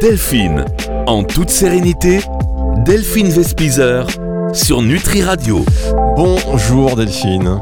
[0.00, 0.64] Delphine,
[1.08, 2.20] en toute sérénité,
[2.84, 4.06] Delphine Vespizer
[4.52, 5.64] sur Nutri Radio.
[6.14, 7.58] Bonjour Delphine.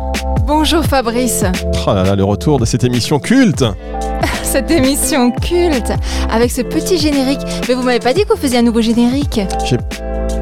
[0.46, 1.44] Bonjour Fabrice.
[1.86, 3.64] Oh là là, le retour de cette émission culte.
[4.42, 5.94] Cette émission culte
[6.30, 7.40] avec ce petit générique.
[7.66, 9.40] Mais vous m'avez pas dit qu'on faisait un nouveau générique?
[9.64, 9.78] J'ai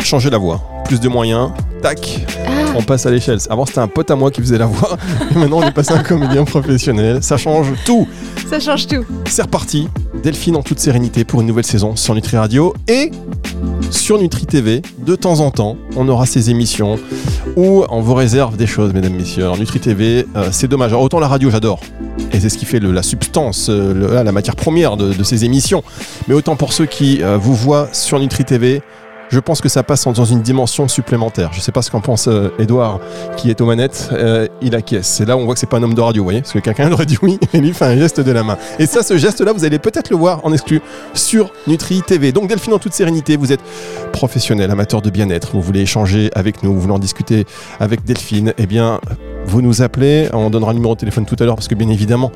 [0.02, 0.60] changé la voix.
[0.90, 1.50] Plus de moyens.
[1.82, 2.26] Tac.
[2.48, 3.38] Ah, On passe à l'échelle.
[3.48, 4.98] Avant, c'était un pote à moi qui faisait la voix.
[5.30, 7.22] Et maintenant, on est passé à un comédien professionnel.
[7.22, 8.08] Ça change tout.
[8.50, 9.04] ça change tout.
[9.26, 9.86] C'est reparti.
[10.24, 13.12] Delphine en toute sérénité pour une nouvelle saison sur Nutri Radio et
[13.92, 14.82] sur Nutri TV.
[14.98, 16.98] De temps en temps, on aura ces émissions
[17.56, 19.44] où on vous réserve des choses, mesdames, messieurs.
[19.44, 20.90] Alors, Nutri TV, euh, c'est dommage.
[20.90, 21.78] Alors, autant la radio, j'adore.
[22.32, 25.22] Et c'est ce qui fait le- la substance, euh, le- la matière première de, de
[25.22, 25.84] ces émissions.
[26.26, 28.82] Mais autant pour ceux qui euh, vous voient sur Nutri TV,
[29.30, 31.52] je pense que ça passe dans une dimension supplémentaire.
[31.52, 33.00] Je sais pas ce qu'en pense euh, Edouard,
[33.36, 34.10] qui est aux manettes.
[34.12, 35.06] Euh, il acquiesce.
[35.06, 36.52] C'est là où on voit que c'est pas un homme de radio, vous voyez Parce
[36.52, 38.58] que quelqu'un aurait dit oui et lui fait un geste de la main.
[38.78, 40.82] Et ça, ce geste-là, vous allez peut-être le voir en exclu
[41.14, 42.32] sur Nutri TV.
[42.32, 43.60] Donc Delphine, en toute sérénité, vous êtes
[44.12, 45.52] professionnel, amateur de bien-être.
[45.52, 47.46] Vous voulez échanger avec nous, vous voulez en discuter
[47.78, 48.52] avec Delphine.
[48.58, 49.00] Eh bien,
[49.50, 50.28] vous nous appelez.
[50.32, 52.30] On donnera le numéro de téléphone tout à l'heure parce que bien évidemment,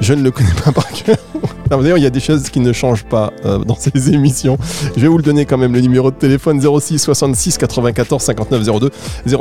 [0.00, 1.16] je ne le connais pas par cœur.
[1.70, 4.56] D'ailleurs, il y a des choses qui ne changent pas euh, dans ces émissions.
[4.96, 8.80] Je vais vous le donner quand même, le numéro de téléphone 06 66 94 59
[8.80, 8.90] 02.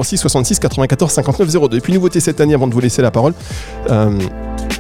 [0.03, 1.77] 06 66 94 59 02.
[1.77, 3.33] Et puis, nouveauté cette année, avant de vous laisser la parole,
[3.89, 4.17] euh,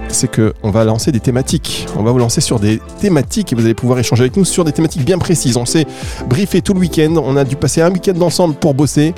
[0.09, 1.87] c'est que on va lancer des thématiques.
[1.97, 4.63] On va vous lancer sur des thématiques et vous allez pouvoir échanger avec nous sur
[4.63, 5.57] des thématiques bien précises.
[5.57, 5.85] On s'est
[6.27, 7.15] briefé tout le week-end.
[7.17, 9.13] On a dû passer un week-end ensemble pour bosser.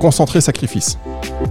[0.00, 0.98] Concentré sacrifice.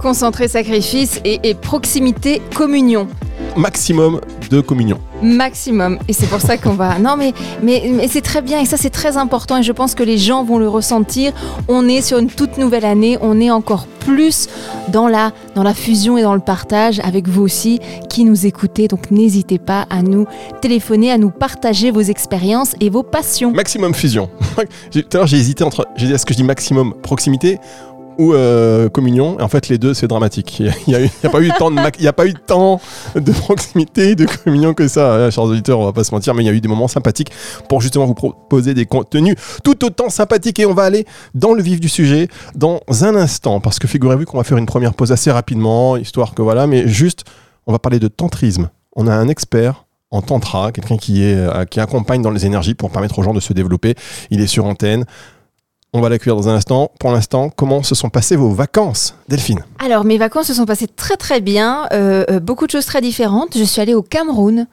[0.00, 3.08] Concentré sacrifice et, et proximité communion.
[3.56, 5.00] Maximum de communion.
[5.22, 5.98] Maximum.
[6.08, 6.98] Et c'est pour ça qu'on va.
[6.98, 9.94] Non, mais, mais, mais c'est très bien et ça, c'est très important et je pense
[9.94, 11.32] que les gens vont le ressentir.
[11.68, 13.18] On est sur une toute nouvelle année.
[13.20, 14.48] On est encore plus
[14.88, 18.88] dans la, dans la fusion et dans le partage avec vous aussi qui nous écoutez.
[18.88, 20.26] Donc, n'hésitez pas à nous
[20.60, 23.52] téléphoner, à nous partager vos expériences et vos passions.
[23.52, 24.30] Maximum fusion.
[24.90, 25.86] Tout à l'heure, j'ai hésité entre.
[25.96, 27.58] J'ai dit, est-ce que je dis maximum proximité
[28.20, 30.58] ou euh, communion Et en fait, les deux, c'est dramatique.
[30.86, 32.80] Il n'y a, pas eu de a pas eu tant
[33.14, 35.80] de proximité, de communion que ça, hein, chers auditeurs.
[35.80, 37.30] On va pas se mentir, mais il y a eu des moments sympathiques
[37.68, 40.58] pour justement vous proposer des contenus tout autant sympathiques.
[40.60, 44.26] Et on va aller dans le vif du sujet dans un instant, parce que figurez-vous
[44.26, 46.66] qu'on va faire une première pause assez rapidement, histoire que voilà.
[46.66, 47.24] Mais juste,
[47.66, 48.68] on va parler de tantrisme.
[48.94, 52.74] On a un expert en tantra, quelqu'un qui, est, euh, qui accompagne dans les énergies
[52.74, 53.94] pour permettre aux gens de se développer.
[54.30, 55.06] Il est sur antenne.
[55.92, 56.92] On va l'accueillir dans un instant.
[57.00, 59.64] Pour l'instant, comment se sont passées vos vacances, Delphine?
[59.84, 61.88] Alors, mes vacances se sont passées très très bien.
[61.92, 63.56] Euh, euh, beaucoup de choses très différentes.
[63.58, 64.68] Je suis allée au Cameroun.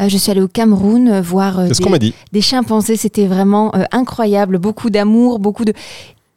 [0.00, 2.14] Euh, je suis allée au Cameroun euh, voir euh, des, m'a dit?
[2.32, 2.96] des chimpanzés.
[2.96, 4.56] C'était vraiment incroyable.
[4.58, 5.74] Beaucoup d'amour, beaucoup de.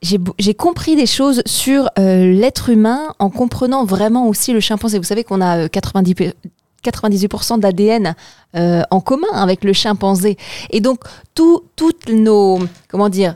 [0.02, 4.98] J'ai compris des choses sur l'être humain en comprenant vraiment aussi le chimpanzé.
[4.98, 6.34] Vous savez qu'on a euh, 90, pe-
[6.84, 8.16] 98% d'ADN
[8.54, 10.38] en commun avec le chimpanzé.
[10.72, 11.00] Et donc,
[11.36, 12.60] tout- toutes nos.
[12.90, 13.36] Comment dire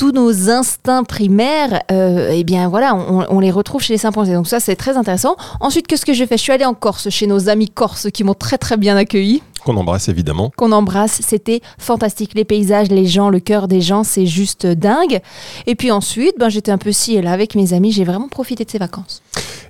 [0.00, 4.32] tous nos instincts primaires, euh, eh bien voilà, on, on les retrouve chez les chimpanzés.
[4.32, 5.36] Donc ça, c'est très intéressant.
[5.60, 6.38] Ensuite, qu'est-ce que j'ai fait?
[6.38, 9.42] Je suis allée en Corse, chez nos amis corses qui m'ont très très bien accueilli
[9.62, 10.52] Qu'on embrasse évidemment.
[10.56, 11.20] qu'on embrasse.
[11.22, 12.30] C'était fantastique.
[12.34, 15.20] Les paysages, les gens, le cœur des gens, c'est juste dingue.
[15.66, 17.92] Et puis ensuite, ben, j'étais un peu ci et là avec mes amis.
[17.92, 19.20] J'ai vraiment profité de ces vacances.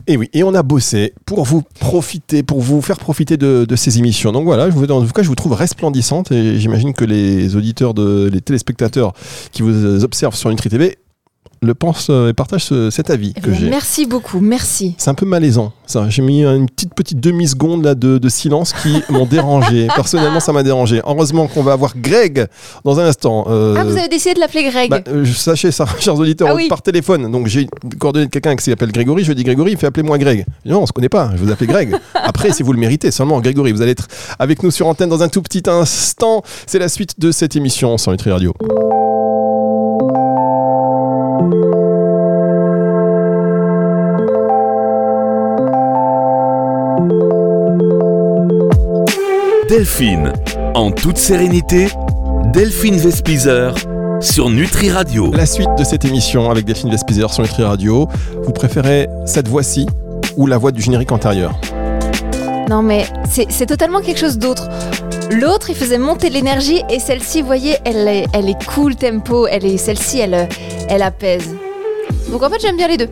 [0.06, 3.98] Et oui, et on a bossé pour vous profiter, pour vous faire profiter de, ces
[3.98, 4.32] émissions.
[4.32, 7.56] Donc voilà, je vous, en tout cas, je vous trouve resplendissante et j'imagine que les
[7.56, 9.12] auditeurs, de, les téléspectateurs
[9.52, 10.98] qui vous observent sur Nutri TV
[11.62, 13.69] le pensent euh, et partagent ce- cet avis Eh que bien, j'ai.
[13.71, 14.41] merci beaucoup.
[14.41, 14.94] Merci.
[14.98, 16.09] C'est un peu malaisant, ça.
[16.09, 19.87] J'ai mis une petite petite demi-seconde là de, de silence qui m'ont dérangé.
[19.94, 21.03] Personnellement, ça m'a dérangé.
[21.06, 22.47] Heureusement qu'on va avoir Greg
[22.84, 23.44] dans un instant.
[23.49, 26.54] Euh, Ah, vous avez décidé de l'appeler Greg bah, euh, sachez ça, chers auditeurs, Ah
[26.54, 26.69] oui.
[26.69, 27.31] par téléphone.
[27.31, 29.22] Donc j'ai de quelqu'un qui s'appelle Grégory.
[29.25, 30.47] Je lui dis Grégory, il fait appeler moi Greg.
[30.65, 31.31] Non, on se connaît pas.
[31.37, 31.94] Je vous appelle Greg.
[32.15, 35.22] Après, si vous le méritez, seulement Grégory, vous allez être avec nous sur antenne dans
[35.22, 36.43] un tout petit instant.
[36.66, 38.54] C'est la suite de cette émission sur Nutri Radio.
[49.70, 50.32] Delphine,
[50.75, 51.87] en toute sérénité,
[52.52, 53.72] Delphine Vespizer
[54.20, 55.31] sur Nutri Radio.
[55.32, 58.08] La suite de cette émission avec Delphine Vespizer sur Nutri Radio.
[58.43, 59.87] Vous préférez cette voix-ci
[60.37, 61.52] ou la voix du générique antérieur?
[62.69, 64.69] Non, mais c'est c'est totalement quelque chose d'autre.
[65.31, 69.46] L'autre, il faisait monter l'énergie et celle-ci, vous voyez, elle est, elle est cool tempo.
[69.46, 70.49] Elle est, celle-ci, elle,
[70.88, 71.55] elle apaise.
[72.28, 73.08] Donc en fait, j'aime bien les deux.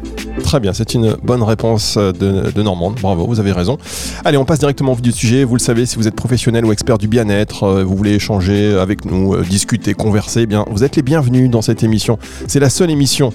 [0.48, 2.94] Très bien, c'est une bonne réponse de, de Normande.
[3.02, 3.76] Bravo, vous avez raison.
[4.24, 5.44] Allez, on passe directement au vif du sujet.
[5.44, 8.72] Vous le savez, si vous êtes professionnel ou expert du bien-être, euh, vous voulez échanger
[8.78, 12.18] avec nous, euh, discuter, converser, eh bien, vous êtes les bienvenus dans cette émission.
[12.46, 13.34] C'est la seule émission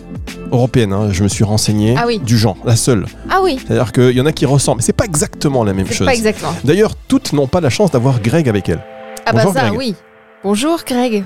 [0.51, 2.17] européenne, hein, je me suis renseigné, Ah oui.
[2.17, 3.05] du genre, la seule.
[3.29, 5.85] Ah oui, C'est-à-dire qu'il y en a qui ressemblent, mais c'est pas exactement la même
[5.85, 6.07] chose.
[6.07, 6.55] pas exactement.
[6.63, 8.83] D'ailleurs, toutes n'ont pas la chance d'avoir Greg avec elles.
[9.27, 9.73] Ah bah ça, Greg.
[9.77, 9.93] oui.
[10.43, 11.23] Bonjour Greg.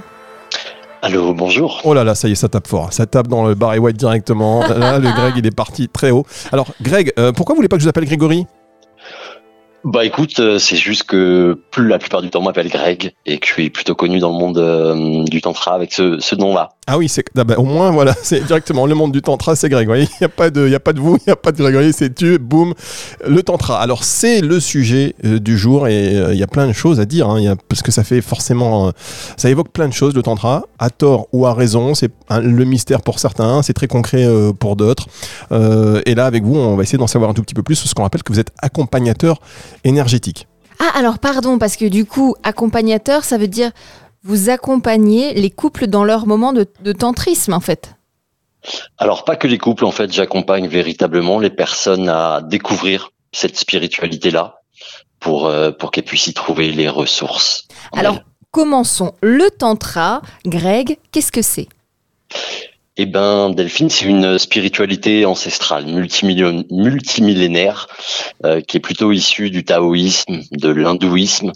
[1.08, 1.80] Allô, bonjour.
[1.86, 2.92] Oh là là, ça y est, ça tape fort.
[2.92, 4.68] Ça tape dans le Barry White directement.
[4.68, 6.26] Là, le Greg, il est parti très haut.
[6.52, 8.46] Alors, Greg, euh, pourquoi vous voulez pas que je vous appelle Grégory?
[9.86, 13.38] Bah écoute, euh, c'est juste que plus la plupart du temps on m'appelle Greg et
[13.38, 16.72] que je suis plutôt connu dans le monde euh, du tantra avec ce, ce nom-là.
[16.90, 19.68] Ah oui, c'est ah bah, au moins voilà, c'est directement le monde du tantra, c'est
[19.84, 21.58] voyez, il y a pas de, a pas de vous, il y a pas de
[21.58, 22.74] Grégory, c'est tu, boum,
[23.28, 23.82] le tantra.
[23.82, 27.02] Alors c'est le sujet euh, du jour et euh, il y a plein de choses
[27.02, 28.92] à dire, hein, y a, parce que ça fait forcément, euh,
[29.36, 31.94] ça évoque plein de choses le tantra, à tort ou à raison.
[31.94, 34.26] C'est le mystère pour certains, c'est très concret
[34.58, 35.08] pour d'autres.
[35.52, 37.94] Et là avec vous, on va essayer d'en savoir un tout petit peu plus, ce
[37.94, 39.42] qu'on rappelle que vous êtes accompagnateur
[39.84, 40.48] énergétique.
[40.80, 43.72] Ah alors pardon, parce que du coup, accompagnateur, ça veut dire
[44.24, 47.96] vous accompagnez les couples dans leur moment de, de tantrisme en fait.
[48.98, 54.62] Alors pas que les couples, en fait, j'accompagne véritablement les personnes à découvrir cette spiritualité-là
[55.20, 57.68] pour euh, pour qu'elles puissent y trouver les ressources.
[57.94, 58.20] Alors
[58.52, 59.14] commençons.
[59.22, 61.68] Le tantra, Greg, qu'est-ce que c'est?
[63.00, 67.88] Eh ben, Delphine, c'est une spiritualité ancestrale, multimillénaire,
[68.44, 71.52] euh, qui est plutôt issue du taoïsme, de l'hindouisme,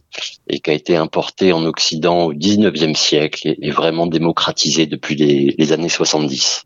[0.48, 5.56] et qui a été importée en Occident au 19e siècle et, vraiment démocratisée depuis les,
[5.58, 6.66] les années 70.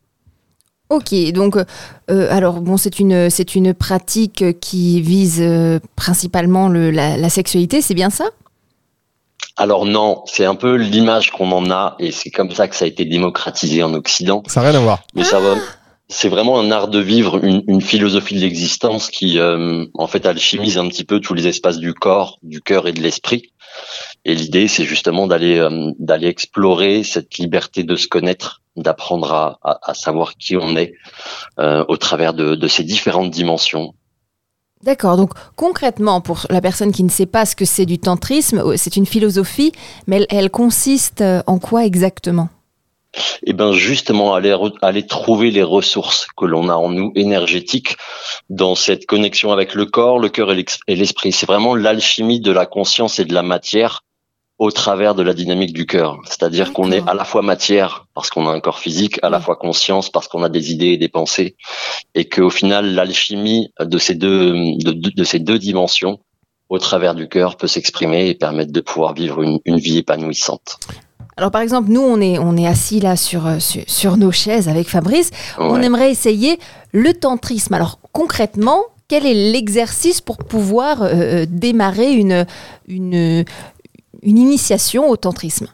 [0.89, 6.92] Ok, donc euh, alors bon, c'est une c'est une pratique qui vise euh, principalement le,
[6.92, 8.25] la, la sexualité, c'est bien ça?
[9.57, 12.86] Alors non, c'est un peu l'image qu'on en a, et c'est comme ça que ça
[12.86, 14.44] a été démocratisé en Occident.
[14.48, 15.00] Ça n'a rien à voir.
[15.13, 15.56] Mais ça va.
[16.07, 20.25] C'est vraiment un art de vivre, une, une philosophie de l'existence qui, euh, en fait,
[20.25, 23.50] alchimise un petit peu tous les espaces du corps, du cœur et de l'esprit.
[24.24, 29.60] Et l'idée, c'est justement d'aller euh, d'aller explorer cette liberté de se connaître, d'apprendre à,
[29.63, 30.94] à, à savoir qui on est
[31.60, 33.96] euh, au travers de, de ces différentes dimensions.
[34.86, 38.60] D'accord, donc concrètement, pour la personne qui ne sait pas ce que c'est du tantrisme,
[38.60, 39.72] euh, c'est une philosophie,
[40.06, 42.50] mais elle, consiste euh, en quoi exactement?
[43.48, 47.98] Et ben justement, aller aller trouver les ressources que l'on a en nous énergétiques
[48.50, 51.32] dans cette connexion avec le corps, le cœur et l'esprit.
[51.32, 54.04] C'est vraiment l'alchimie de la conscience et de la matière
[54.57, 56.18] au travers de la dynamique du cœur.
[56.25, 59.38] C'est-à-dire qu'on est à la fois matière parce qu'on a un corps physique, à la
[59.40, 59.44] Oui.
[59.44, 61.56] fois conscience parce qu'on a des idées et des pensées,
[62.13, 66.19] et qu'au final l'alchimie de ces deux de, ces deux dimensions
[66.69, 70.78] au travers du cœur peut s'exprimer et permettre de pouvoir vivre une, une vie épanouissante.
[71.38, 74.31] Alors par exemple, nous, on est, on est assis là sur, euh, sur, sur nos
[74.31, 76.58] chaises avec Fabrice, on aimerait essayer
[76.94, 77.74] le tantrisme.
[77.74, 82.46] Alors concrètement, quel est l'exercice pour pouvoir euh, euh, démarrer une,
[82.88, 83.44] une,
[84.25, 85.68] une initiation au tantrisme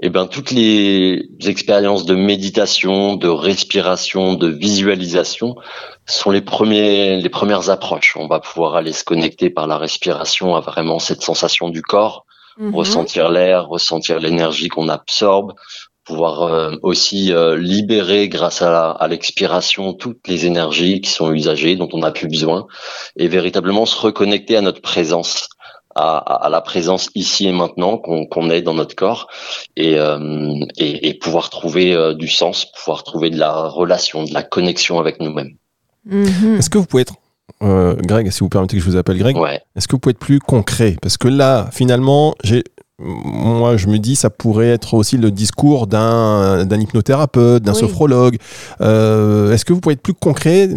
[0.00, 5.56] Eh ben, toutes les expériences de méditation, de respiration, de visualisation
[6.06, 8.16] sont les premiers, les premières approches.
[8.16, 12.24] On va pouvoir aller se connecter par la respiration à vraiment cette sensation du corps,
[12.56, 12.74] Mhm.
[12.74, 15.54] ressentir l'air, ressentir l'énergie qu'on absorbe,
[16.04, 21.88] pouvoir euh, aussi euh, libérer grâce à l'expiration toutes les énergies qui sont usagées, dont
[21.92, 22.66] on n'a plus besoin,
[23.16, 25.48] et véritablement se reconnecter à notre présence,
[25.94, 29.28] à, à- à la présence ici et maintenant qu'on qu'on est dans notre corps,
[29.76, 34.32] et, euh, et, et pouvoir trouver euh, du sens, pouvoir trouver de la relation, de
[34.34, 35.52] la connexion avec nous-mêmes.
[36.06, 36.56] Mhm.
[36.58, 37.14] Est-ce que vous pouvez être,
[37.62, 39.60] euh, Greg, si vous permettez que je vous appelle Greg, Ouais.
[39.76, 40.96] est-ce que vous pouvez être plus concret?
[41.00, 42.62] Parce que là, finalement, j'ai,
[42.98, 47.78] moi, je me dis, ça pourrait être aussi le discours d'un, d'un hypnothérapeute, d'un Oui.
[47.80, 48.36] sophrologue.
[48.80, 50.68] Euh, est-ce que vous pouvez être plus concret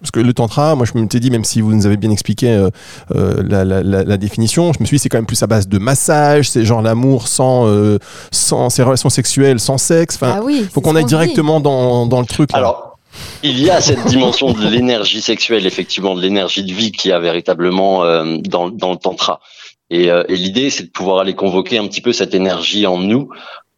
[0.00, 2.10] parce que le tantra, moi je me suis dit, même si vous nous avez bien
[2.10, 2.70] expliqué euh,
[3.14, 5.46] euh, la, la- la- la définition, je me suis dit c'est quand même plus à
[5.46, 7.98] base de massage, c'est genre l'amour sans, euh,
[8.30, 10.16] sans ces relations sexuelles, sans sexe.
[10.16, 12.52] Enfin, ah oui, faut qu'on aille directement dans, dans le truc.
[12.52, 12.58] là.
[12.58, 12.98] Alors,
[13.42, 17.14] il y a cette dimension de l'énergie sexuelle, effectivement, de l'énergie de vie qu'il y
[17.14, 19.40] a véritablement euh, dans, dans le tantra.
[19.90, 22.98] Et, euh, et l'idée, c'est de pouvoir aller convoquer un petit peu cette énergie en
[22.98, 23.30] nous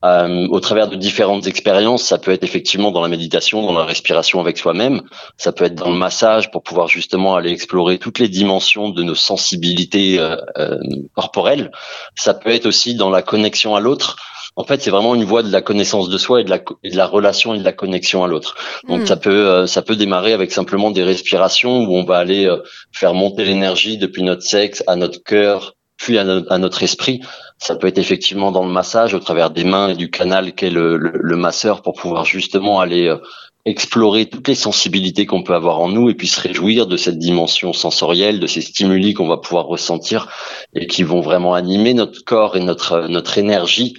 [0.04, 2.02] euh, au travers de différentes expériences.
[2.04, 5.02] Ça peut être effectivement dans la méditation, dans la respiration avec soi-même.
[5.36, 9.02] Ça peut être dans le massage pour pouvoir justement aller explorer toutes les dimensions de
[9.02, 10.78] nos sensibilités euh, euh,
[11.14, 11.70] corporelles.
[12.16, 14.16] Ça peut être aussi dans la connexion à l'autre.
[14.56, 16.90] En fait, c'est vraiment une voie de la connaissance de soi et de la, et
[16.90, 18.56] de la relation et de la connexion à l'autre.
[18.88, 19.06] Donc Hmm.
[19.06, 22.56] ça peut euh, ça peut démarrer avec simplement des respirations où on va aller euh,
[22.92, 27.20] faire monter l'énergie depuis notre sexe à notre cœur puis à, no- à notre esprit.
[27.60, 30.70] Ça peut être effectivement dans le massage au travers des mains et du canal qu'est
[30.70, 33.18] le, le, le masseur pour pouvoir justement aller euh,
[33.66, 37.18] explorer toutes les sensibilités qu'on peut avoir en nous et puis se réjouir de cette
[37.18, 40.28] dimension sensorielle, de ces stimuli qu'on va pouvoir ressentir
[40.74, 43.94] et qui vont vraiment animer notre corps et notre notre énergie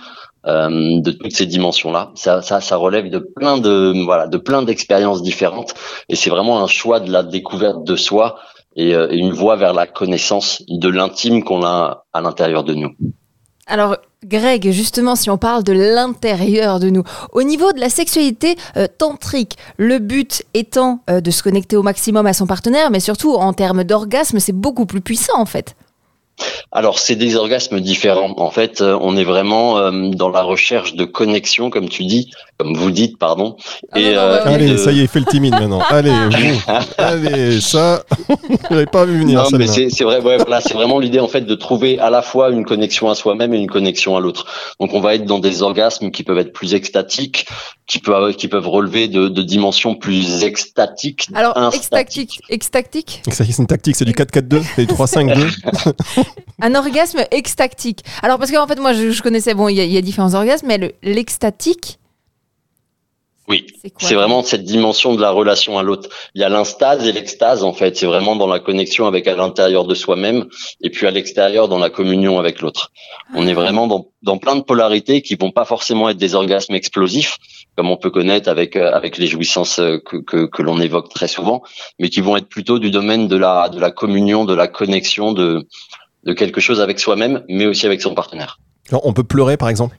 [0.48, 2.12] euh, de toutes ces dimensions-là.
[2.16, 5.76] Ça, ça, ça relève de plein de voilà de plein d'expériences différentes
[6.10, 8.40] et c'est vraiment un choix de la découverte de soi
[8.76, 12.74] et, euh, et une voie vers la connaissance de l'intime qu'on a à l'intérieur de
[12.74, 12.96] nous.
[13.68, 18.56] Alors, Greg, justement, si on parle de l'intérieur de nous, au niveau de la sexualité
[18.78, 23.00] euh, tantrique, le but étant euh, de se connecter au maximum à son partenaire, mais
[23.00, 25.76] surtout en termes d'orgasme, c'est beaucoup plus puissant en fait.
[26.74, 28.34] Alors, c'est des orgasmes différents.
[28.38, 32.32] En fait, euh, on est vraiment euh, dans la recherche de connexion, comme tu dis,
[32.58, 33.58] comme vous dites, pardon.
[33.92, 35.52] Ah et, non, non, euh, bah et Allez, de- ça y est, fais le timide
[35.54, 35.82] maintenant.
[35.90, 36.62] Allez, vous.
[36.98, 39.44] Allez, ça, je l'avais pas vu venir.
[39.44, 42.10] Non, mais c'est c'est vrai, ouais, voilà, c'est vraiment l'idée en fait de trouver à
[42.10, 44.46] la fois une connexion à soi-même et une connexion à l'autre.
[44.80, 47.48] Donc, on va être dans des orgasmes qui peuvent être plus extatiques,
[47.86, 51.28] qui peuvent qui peuvent relever de, de dimensions plus extatiques.
[51.36, 51.82] Alors, instatiques.
[51.82, 55.58] extactique, extactique, Ça, c'est une tactique, c'est du 4-4-2, c'est du 3-5-2.
[56.62, 58.00] un orgasme extactique.
[58.24, 60.02] Alors, parce qu'en fait, moi, je, je connaissais, bon, il y, a- il y a
[60.02, 61.98] différents orgasmes, mais le- l'extatique,
[63.48, 63.66] Oui.
[63.98, 66.08] c'est vraiment cette dimension de la relation à l'autre.
[66.36, 67.98] Il y a l'instase et l'extase en fait.
[67.98, 70.46] C'est vraiment dans la connexion avec à l'intérieur de soi-même
[70.82, 72.92] et puis à l'extérieur dans la communion avec l'autre.
[73.36, 76.76] On est vraiment dans, dans plein de polarités qui vont pas forcément être des orgasmes
[76.76, 77.38] explosifs
[77.78, 81.10] comme on peut connaître avec euh, avec les jouissances euh, que que, que l'on évoque
[81.10, 81.62] très souvent,
[82.00, 85.32] mais qui vont être plutôt du domaine de la de la communion, de la connexion
[85.34, 85.66] de
[86.24, 88.60] de quelque chose avec soi-même, mais aussi avec son partenaire.
[88.90, 89.96] Alors, on peut pleurer, par exemple?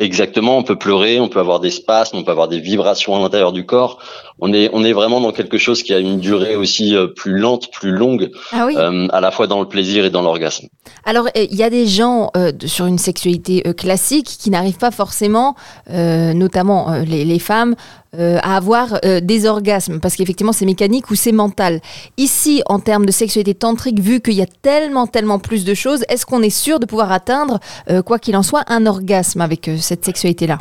[0.00, 3.20] Exactement, on peut pleurer, on peut avoir des spasmes, on peut avoir des vibrations à
[3.20, 4.00] l'intérieur du corps.
[4.40, 7.38] On est on est vraiment dans quelque chose qui a une durée aussi euh, plus
[7.38, 8.74] lente, plus longue, Ah oui.
[8.76, 10.66] euh, à la fois dans le plaisir et dans l'orgasme.
[11.04, 14.50] Alors, euh, il y a des gens euh, de- sur une sexualité euh, classique qui
[14.50, 15.54] n'arrivent pas forcément,
[15.90, 17.76] euh, notamment euh, les, les femmes,
[18.18, 21.80] euh, à avoir euh, des orgasmes, parce qu'effectivement, c'est mécanique ou c'est mental.
[22.16, 26.04] Ici, en termes de sexualité tantrique, vu qu'il y a tellement, tellement plus de choses,
[26.08, 29.68] est-ce qu'on est sûr de pouvoir atteindre, euh, quoi qu'il en soit, un orgasme avec
[29.68, 30.58] euh, cette sexualité-là?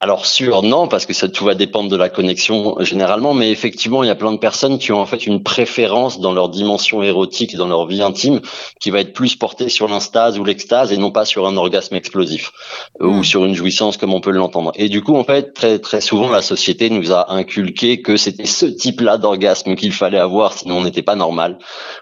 [0.00, 3.50] Alors sûr, non, parce que ça tout va dépendre de la connexion euh, généralement, mais
[3.50, 6.50] effectivement, il y a plein de personnes qui ont en fait une préférence dans leur
[6.50, 8.40] dimension érotique, dans leur vie intime,
[8.80, 11.96] qui va être plus portée sur l'instase ou l'extase et non pas sur un orgasme
[11.96, 12.52] explosif
[13.00, 13.18] euh, Hmm.
[13.18, 14.70] ou sur une jouissance comme on peut l'entendre.
[14.76, 18.46] Et du coup, en fait, très très souvent, la société nous a inculqué que c'était
[18.46, 21.58] ce type-là d'orgasme qu'il fallait avoir, sinon on n'était pas normal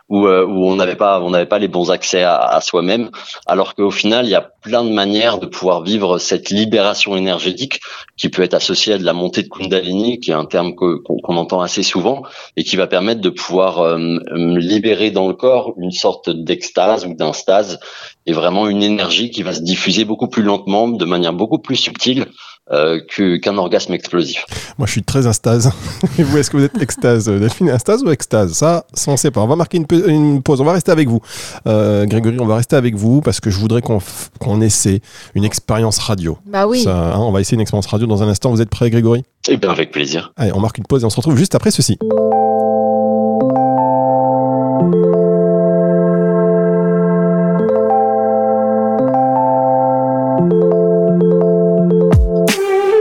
[0.09, 3.11] ou euh, où on n'avait pas on n'avait pas les bons accès à, à soi-même,
[3.47, 7.81] alors qu'au final, il y a plein de manières de pouvoir vivre cette libération énergétique
[8.17, 11.37] qui peut être associé à de la montée de Kundalini, qui est un terme qu'on
[11.37, 12.23] entend assez souvent,
[12.57, 14.19] et qui va permettre de pouvoir euh,
[14.57, 17.79] libérer dans le corps une sorte d'extase ou d'instase,
[18.27, 21.77] et vraiment une énergie qui va se diffuser beaucoup plus lentement, de manière beaucoup plus
[21.77, 22.27] subtile
[22.73, 24.45] euh, que- qu'un orgasme explosif.
[24.79, 25.71] Moi, je suis très instase.
[26.19, 28.53] Et vous, est-ce que vous êtes extase Delphine, extase ou extase?
[28.53, 29.41] Ça, ça, on ne sait pas.
[29.41, 30.61] On va marquer une, pause.
[30.61, 31.21] On va rester avec vous.
[31.67, 33.99] Euh, Grégory, on va rester avec vous parce que je voudrais qu'on
[34.39, 35.01] qu'on essaie
[35.35, 36.39] une expérience radio.
[36.47, 36.83] Bah oui.
[36.83, 38.51] Ça, hein, on va essayer une expérience radio dans un instant.
[38.51, 39.25] Vous êtes prêts, Grégory?
[39.49, 40.33] Eh bien, avec plaisir.
[40.37, 41.99] Allez, on marque une pause et on se retrouve juste après ceci.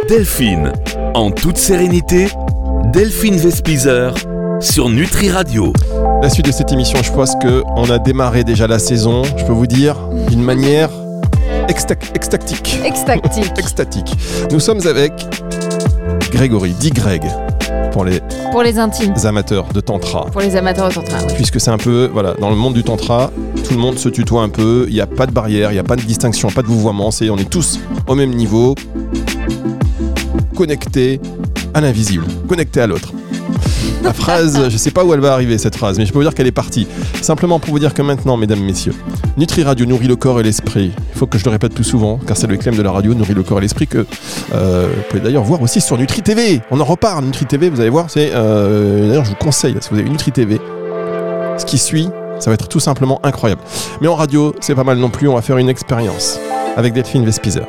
[0.07, 0.71] Delphine,
[1.13, 2.27] en toute sérénité,
[2.93, 4.13] Delphine Vespizer
[4.59, 5.74] sur Nutri Radio.
[6.21, 9.43] La suite de cette émission, je pense que on a démarré déjà la saison, je
[9.45, 9.95] peux vous dire,
[10.29, 10.89] d'une manière
[11.67, 12.79] extac- extactique.
[12.85, 13.51] Extactique.
[13.57, 14.13] Extatique.
[14.51, 15.12] Nous sommes avec
[16.31, 17.24] Grégory, dit Greg,
[17.91, 18.21] pour les
[18.51, 20.25] pour les intimes, amateurs de tantra.
[20.27, 21.17] pour les amateurs de tantra.
[21.27, 21.33] oui.
[21.35, 23.31] Puisque c'est un peu, voilà, dans le monde du tantra,
[23.67, 25.79] tout le monde se tutoie un peu, il n'y a pas de barrière, il n'y
[25.79, 28.75] a pas de distinction, pas de vouvoiement, c'est on est tous au même niveau,
[30.55, 31.19] connectés
[31.74, 33.12] à l'invisible, connectés à l'autre.
[34.03, 36.24] La phrase, je sais pas où elle va arriver cette phrase, mais je peux vous
[36.24, 36.88] dire qu'elle est partie.
[37.21, 38.93] Simplement pour vous dire que maintenant, mesdames, messieurs,
[39.35, 40.91] Nutri Radio nourrit le corps et l'esprit.
[41.13, 43.13] Il faut que je le répète plus souvent, car c'est le claim de la radio,
[43.13, 44.05] nourrit le corps et l'esprit, que
[44.53, 46.62] euh, vous pouvez d'ailleurs voir aussi sur Nutri TV.
[46.71, 48.31] On en reparle, Nutri TV, vous allez voir, c'est...
[48.33, 50.59] euh, d'ailleurs, je vous conseille, si vous avez Nutri TV,
[51.57, 52.09] ce qui suit,
[52.39, 53.62] ça va être tout simplement incroyable.
[54.01, 56.39] Mais en radio, c'est pas mal non plus, on va faire une expérience
[56.77, 57.65] avec Delphine Vespizer.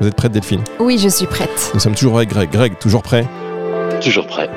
[0.00, 1.70] Vous êtes prête, Delphine Oui, je suis prête.
[1.74, 2.50] Nous sommes toujours avec Greg.
[2.50, 3.26] Greg, toujours prêt
[4.00, 4.48] Toujours prêt.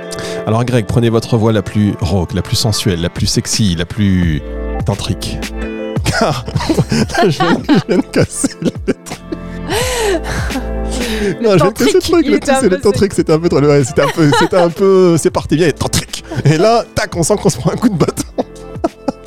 [0.47, 3.85] Alors Greg, prenez votre voix la plus rock, la plus sensuelle, la plus sexy, la
[3.85, 4.41] plus
[4.85, 5.37] tantrique.
[6.05, 6.45] Car
[7.23, 8.97] je viens, je viens de casser le truc.
[11.41, 13.59] Non, je viens de casser le tantrique, truc, c'est le tantrique, c'était un peu trop.
[13.59, 16.23] ouais, c'était un peu, c'était un peu, c'est parti bien, tantrique.
[16.45, 18.22] Et là, tac, on sent qu'on se prend un coup de bâton.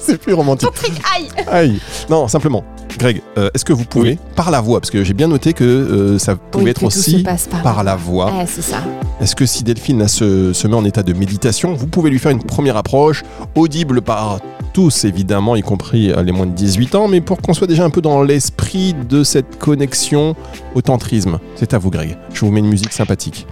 [0.06, 0.70] C'est plus romantique.
[1.14, 1.80] Aïe Aïe.
[2.08, 2.64] Non, simplement.
[2.98, 5.64] Greg, euh, est-ce que vous pouvez, par la voix, parce que j'ai bien noté que
[5.64, 8.32] euh, ça pouvait Oui, être aussi passe par la voix.
[8.32, 8.78] Ouais, c'est ça.
[9.20, 12.18] Est-ce que si Delphine là, se, se met en état de méditation, vous pouvez lui
[12.18, 13.22] faire une première approche,
[13.54, 14.38] audible par
[14.72, 17.84] tous évidemment, y compris euh, les moins de 18 ans, mais pour qu'on soit déjà
[17.84, 20.34] un peu dans l'esprit de cette connexion
[20.74, 21.38] au tantrisme.
[21.54, 22.16] C'est à vous Greg.
[22.32, 23.46] Je vous mets une musique sympathique.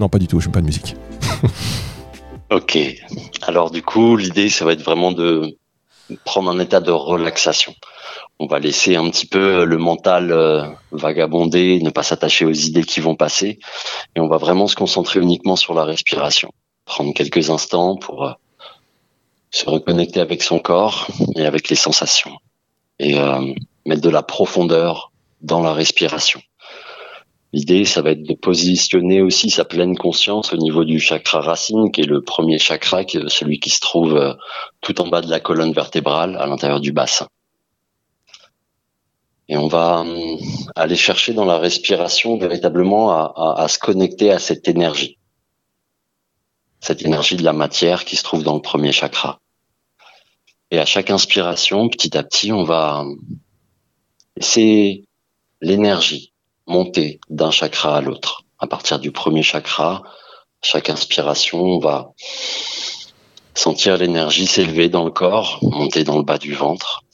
[0.00, 0.96] Non, pas du tout, je n'aime pas de musique.
[2.50, 2.78] Ok.
[3.46, 5.58] Alors du coup, l'idée, ça va être vraiment de
[6.24, 7.74] prendre un état de relaxation.
[8.38, 12.84] On va laisser un petit peu le mental euh, vagabonder, ne pas s'attacher aux idées
[12.84, 13.58] qui vont passer,
[14.14, 16.50] et on va vraiment se concentrer uniquement sur la respiration.
[16.84, 18.32] Prendre quelques instants pour euh,
[19.50, 22.36] se reconnecter avec son corps et avec les sensations,
[22.98, 23.54] et euh,
[23.86, 26.40] mettre de la profondeur dans la respiration.
[27.54, 31.90] L'idée, ça va être de positionner aussi sa pleine conscience au niveau du chakra racine,
[31.90, 34.34] qui est le premier chakra, qui est celui qui se trouve euh,
[34.82, 37.26] tout en bas de la colonne vertébrale, à l'intérieur du bassin.
[39.48, 40.38] Et on va hum,
[40.76, 45.16] aller chercher dans la respiration véritablement à, se connecter à cette énergie.
[46.80, 49.38] Cette énergie de la matière qui se trouve dans le premier chakra.
[50.70, 53.18] Et à chaque inspiration, petit à petit, on va hum,
[54.36, 55.06] laisser
[55.62, 56.34] l'énergie
[56.68, 58.44] monter d'un chakra à l'autre.
[58.58, 60.02] À partir du premier chakra,
[60.62, 62.12] chaque inspiration, on va
[63.54, 67.04] sentir l'énergie s'élever dans le corps, monter dans le bas du ventre.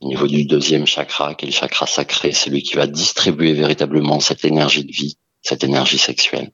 [0.00, 3.52] Au niveau du deuxième chakra, qui est le chakra sacré, c'est lui qui va distribuer
[3.52, 6.52] véritablement cette énergie de vie, cette énergie sexuelle.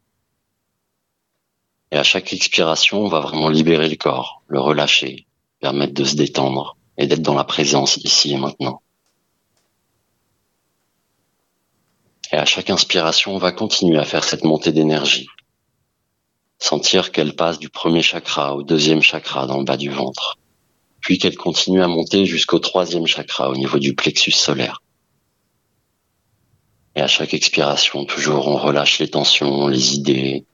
[1.92, 5.26] Et à chaque expiration, on va vraiment libérer le corps, le relâcher,
[5.60, 8.80] permettre de se détendre et d'être dans la présence ici et maintenant.
[12.34, 15.28] Et à chaque inspiration, on va continuer à faire cette montée d'énergie.
[16.58, 20.36] Sentir qu'elle passe du premier chakra au deuxième chakra dans le bas du ventre.
[21.00, 24.82] Puis qu'elle continue à monter jusqu'au troisième chakra au niveau du plexus solaire.
[26.96, 30.44] Et à chaque expiration, toujours, on relâche les tensions, les idées,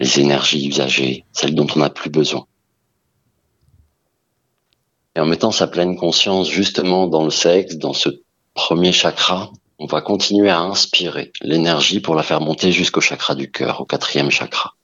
[0.00, 2.46] les énergies usagées, celles dont on n'a plus besoin.
[5.14, 8.22] Et en mettant sa pleine conscience justement dans le sexe, dans ce
[8.54, 13.50] premier chakra, on va continuer à inspirer l'énergie pour la faire monter jusqu'au chakra du
[13.50, 14.74] cœur, au quatrième chakra.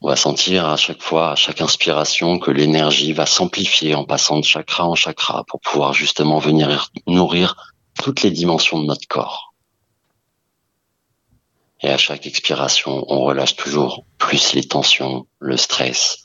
[0.00, 4.38] On va sentir à chaque fois, à chaque inspiration, que l'énergie va s'amplifier en passant
[4.38, 9.54] de chakra en chakra pour pouvoir justement venir nourrir toutes les dimensions de notre corps.
[11.80, 16.23] Et à chaque expiration, on relâche toujours plus les tensions, le stress,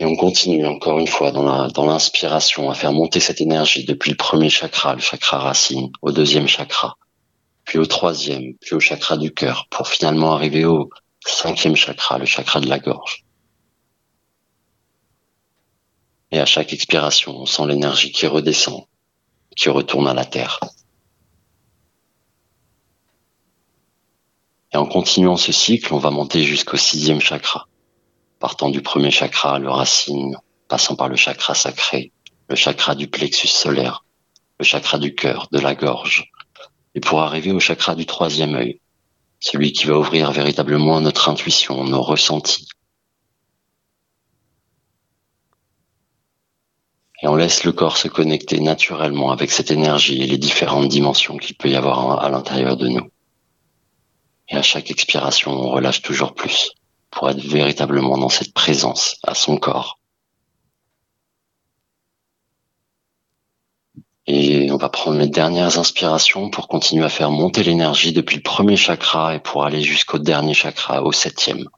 [0.00, 4.16] Et on continue encore une fois dans l'inspiration à faire monter cette énergie depuis le
[4.16, 6.96] premier chakra, le chakra racine, au deuxième chakra,
[7.64, 10.88] puis au troisième, puis au chakra du cœur, pour finalement arriver au
[11.26, 13.26] cinquième chakra, le chakra de la gorge.
[16.30, 18.86] Et à chaque expiration, on sent l'énergie qui redescend,
[19.54, 20.60] qui retourne à la terre.
[24.72, 27.66] Et en continuant ce cycle, on va monter jusqu'au sixième chakra
[28.40, 32.10] partant du premier chakra, le racine, passant par le chakra sacré,
[32.48, 34.04] le chakra du plexus solaire,
[34.58, 36.32] le chakra du cœur, de la gorge,
[36.94, 38.80] et pour arriver au chakra du troisième œil,
[39.40, 42.66] celui qui va ouvrir véritablement notre intuition, nos ressentis.
[47.22, 51.36] Et on laisse le corps se connecter naturellement avec cette énergie et les différentes dimensions
[51.36, 53.10] qu'il peut y avoir à l'intérieur de nous.
[54.48, 56.72] Et à chaque expiration, on relâche toujours plus
[57.10, 59.98] pour être véritablement dans cette présence à son corps.
[64.26, 68.42] Et on va prendre les dernières inspirations pour continuer à faire monter l'énergie depuis le
[68.42, 71.68] premier chakra et pour aller jusqu'au dernier chakra, au septième.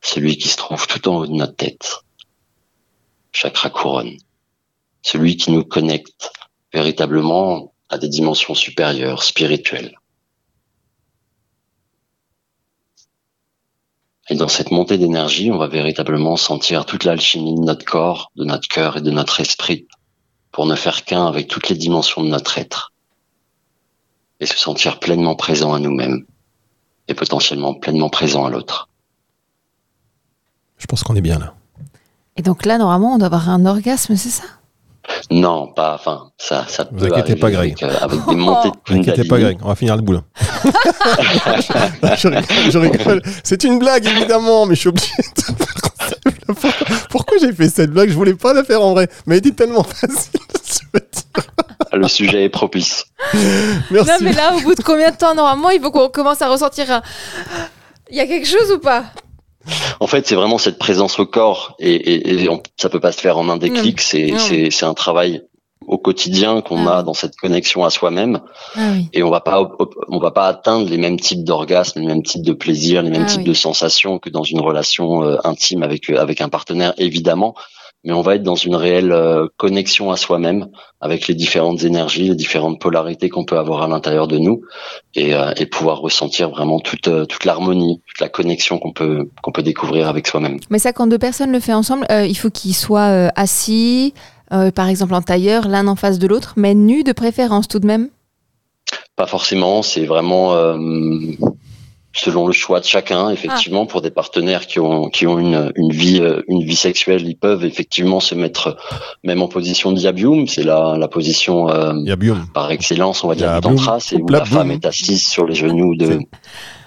[0.00, 1.96] Celui qui se trouve tout en haut de notre tête.
[3.32, 4.16] Chakra couronne.
[5.02, 6.32] Celui qui nous connecte
[6.72, 9.98] véritablement à des dimensions supérieures, spirituelles.
[14.28, 18.44] Et dans cette montée d'énergie, on va véritablement sentir toute l'alchimie de notre corps, de
[18.44, 19.86] notre cœur et de notre esprit
[20.50, 22.92] pour ne faire qu'un avec toutes les dimensions de notre être
[24.40, 26.24] et se sentir pleinement présent à nous-mêmes
[27.08, 28.88] et potentiellement pleinement présent à l'autre.
[30.78, 31.54] Je pense qu'on est bien là.
[32.36, 34.44] Et donc là, normalement, on doit avoir un orgasme, c'est ça?
[35.30, 37.76] Non, pas, enfin, ça, ça Vous inquiétez pas, Greg.
[37.80, 39.28] Avec, euh, avec des montées de N'inquiétez Kundalini.
[39.28, 40.22] pas, Greg, on va finir le boulot.
[42.16, 43.22] je rigole, je rigole.
[43.44, 45.42] C'est une blague, évidemment, mais je suis obligé de...
[46.46, 46.72] Pourquoi,
[47.10, 48.08] pourquoi j'ai fait cette blague?
[48.08, 50.08] Je voulais pas la faire en vrai, mais elle était tellement facile.
[50.64, 51.46] je veux dire.
[51.92, 53.06] Le sujet est propice.
[53.90, 54.10] Merci.
[54.10, 56.48] Non, mais là, au bout de combien de temps, normalement, il faut qu'on commence à
[56.48, 57.02] ressentir un,
[58.10, 59.04] Il y a quelque chose ou pas?
[59.98, 63.12] En fait, c'est vraiment cette présence au corps et, et, et on, ça peut pas
[63.12, 64.00] se faire en un déclic.
[64.00, 65.42] C'est un travail
[65.86, 66.98] au quotidien qu'on Ah.
[66.98, 68.40] a dans cette connexion à soi-même
[68.76, 69.08] Ah oui.
[69.12, 69.70] et on va pas
[70.08, 73.22] on va pas atteindre les mêmes types d'orgasmes, les mêmes types de plaisirs, les mêmes
[73.26, 73.44] Ah types oui.
[73.48, 77.54] de sensations que dans une relation euh, intime avec euh, avec un partenaire évidemment,
[78.04, 80.68] mais on va être dans une réelle euh, connexion à soi-même
[81.00, 84.62] avec les différentes énergies, les différentes polarités qu'on peut avoir à l'intérieur de nous
[85.14, 89.52] et, euh, et pouvoir ressentir vraiment toute toute l'harmonie, toute la connexion qu'on peut qu'on
[89.52, 90.58] peut découvrir avec soi-même.
[90.70, 94.14] Mais ça, quand deux personnes le font ensemble, il faut qu'ils soient assis,
[94.52, 97.78] euh, par exemple en tailleur, l'un en face de l'autre, mais nus de préférence tout
[97.80, 98.08] de même.
[99.16, 100.76] Pas forcément, c'est vraiment euh,
[102.12, 103.30] selon le choix de chacun.
[103.30, 107.26] Effectivement, pour des partenaires qui ont qui ont une une vie euh, une vie sexuelle,
[107.26, 108.76] ils peuvent effectivement se mettre
[109.24, 111.92] même en position de yabium, c'est la la position euh,
[112.54, 115.94] par excellence, on va dire tantra, c'est où La femme est assise sur les genoux
[115.96, 116.18] de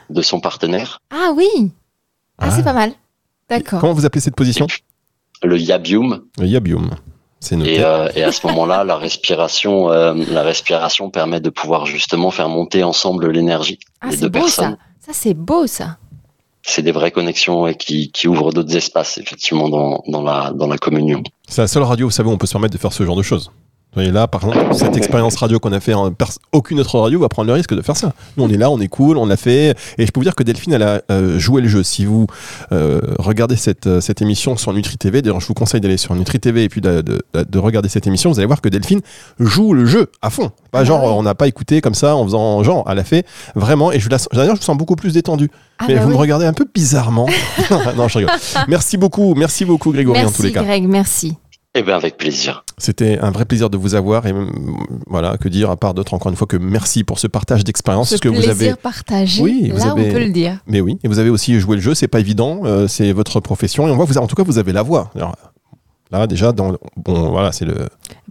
[0.09, 0.99] de son partenaire.
[1.11, 1.47] Ah oui
[2.37, 2.51] Ah, Ah.
[2.51, 2.91] c'est pas mal.
[3.49, 3.79] D'accord.
[3.81, 4.67] Comment vous appelez cette position?
[5.43, 6.91] Le yabium Le Yabium.
[7.39, 7.75] C'est noté.
[7.75, 12.31] et, euh, et à ce moment-là, la respiration euh, la respiration permet de pouvoir justement
[12.31, 14.77] faire monter ensemble l'énergie Ah, c'est deux beau personnes.
[15.01, 15.11] ça.
[15.13, 15.97] Ça, c'est beau ça.
[16.63, 20.67] c'est des vraies connexions et qui, qui ouvrent d'autres espaces effectivement dans, dans la dans
[20.67, 21.23] la communion.
[21.47, 23.15] C'est la seule radio, vous savez, où on peut se permettre de faire ce genre
[23.15, 23.51] de choses.
[23.91, 26.11] Vous voyez là, par exemple, cette expérience radio qu'on a fait, en
[26.51, 28.13] aucune autre radio va prendre le risque de faire ça.
[28.37, 29.75] Nous, on est là, on est cool, on l'a fait.
[29.97, 31.81] Et je peux vous dire que Delphine, elle a euh, joué le jeu.
[31.81, 32.27] Si vous
[32.71, 36.13] euh, regardez cette, euh, cette émission sur Nutri TV, d'ailleurs, je vous conseille d'aller sur
[36.13, 39.01] Nutri TV et puis de, de- de regarder cette émission, vous allez voir que Delphine
[39.39, 40.51] joue le jeu à fond.
[40.71, 42.85] Pas genre, on n'a pas écouté comme ça en faisant genre.
[42.91, 43.25] Elle a fait
[43.55, 43.91] vraiment.
[43.91, 45.49] Et je la, d'ailleurs, je me sens beaucoup plus détendu.
[45.79, 47.25] Ah, Mais bah vous me regardez un peu bizarrement.
[47.97, 48.35] non, je rigole.
[48.67, 50.63] Merci beaucoup, merci beaucoup, Grégory, en tous les Merci cas.
[50.63, 51.37] Greg, merci.
[51.75, 52.63] Eh bien avec plaisir.
[52.79, 54.33] C'était un vrai plaisir de vous avoir et
[55.05, 58.17] voilà que dire à part d'autres encore une fois que merci pour ce partage d'expérience
[58.19, 60.57] que vous plaisir avez partagé, Oui, vous là avez- on peut le dire.
[60.65, 63.39] mais oui et vous avez aussi joué le jeu c'est pas évident euh, c'est votre
[63.39, 65.35] profession et on voit vous avez- en tout cas vous avez la voix Alors,
[66.09, 67.75] là déjà dans bon voilà c'est le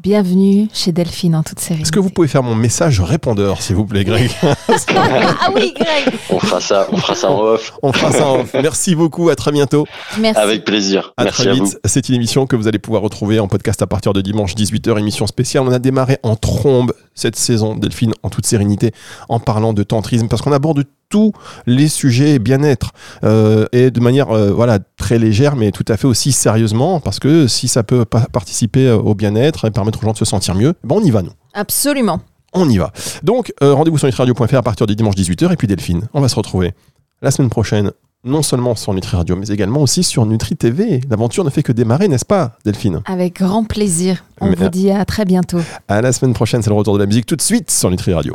[0.01, 1.83] Bienvenue chez Delphine en toute sérénité.
[1.83, 6.15] est-ce que vous pouvez faire mon message répondeur s'il vous plaît Greg ah oui, Greg.
[6.31, 7.73] On fera ça, on fera ça en off.
[7.83, 8.55] on fera ça en off.
[8.63, 9.87] merci beaucoup à très bientôt
[10.21, 10.41] Merci.
[10.41, 11.15] Avec plaisir.
[11.17, 11.81] À Merci très à vite.
[11.85, 15.01] C'est une émission que vous allez pouvoir retrouver en podcast à partir de dimanche 18h,
[15.01, 15.65] émission spéciale.
[15.67, 18.93] On a démarré en trombe cette saison, Delphine, en toute sérénité,
[19.29, 21.33] en parlant de tantrisme, parce qu'on aborde tous
[21.67, 22.93] les sujets bien-être
[23.25, 27.19] euh, et de manière euh, voilà très légère, mais tout à fait aussi sérieusement, parce
[27.19, 30.25] que si ça peut pa- participer euh, au bien-être et permettre aux gens de se
[30.25, 31.33] sentir mieux, ben on y va nous.
[31.55, 32.21] Absolument.
[32.53, 32.93] On y va.
[33.23, 35.53] Donc, euh, rendez-vous sur nutriradio.fr à partir de dimanche 18h.
[35.53, 36.73] Et puis Delphine, on va se retrouver
[37.21, 37.93] la semaine prochaine,
[38.25, 41.01] non seulement sur Nutri Radio, mais également aussi sur Nutri TV.
[41.11, 43.03] L'aventure ne fait que démarrer, n'est-ce pas, Delphine?
[43.07, 44.25] Avec grand plaisir.
[44.41, 45.61] On Mais- vous dit à très bientôt.
[45.89, 48.15] À la semaine prochaine, c'est le retour de la musique tout de suite sur Nutri
[48.15, 48.35] Radio.